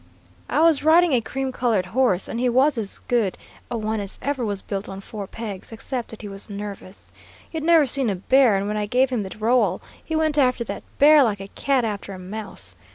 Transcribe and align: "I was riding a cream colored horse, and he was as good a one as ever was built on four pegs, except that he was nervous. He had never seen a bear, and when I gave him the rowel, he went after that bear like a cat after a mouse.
"I 0.49 0.61
was 0.61 0.83
riding 0.83 1.13
a 1.13 1.21
cream 1.21 1.51
colored 1.51 1.85
horse, 1.85 2.27
and 2.27 2.39
he 2.39 2.49
was 2.49 2.75
as 2.75 3.01
good 3.07 3.37
a 3.69 3.77
one 3.77 3.99
as 3.99 4.17
ever 4.19 4.43
was 4.43 4.63
built 4.63 4.89
on 4.89 4.99
four 4.99 5.27
pegs, 5.27 5.71
except 5.71 6.09
that 6.09 6.23
he 6.23 6.27
was 6.27 6.49
nervous. 6.49 7.11
He 7.47 7.55
had 7.57 7.63
never 7.63 7.85
seen 7.85 8.09
a 8.09 8.15
bear, 8.15 8.57
and 8.57 8.67
when 8.67 8.77
I 8.77 8.87
gave 8.87 9.11
him 9.11 9.21
the 9.21 9.37
rowel, 9.37 9.79
he 10.03 10.15
went 10.15 10.39
after 10.39 10.63
that 10.63 10.81
bear 10.97 11.23
like 11.23 11.39
a 11.39 11.49
cat 11.49 11.85
after 11.85 12.13
a 12.13 12.17
mouse. 12.17 12.75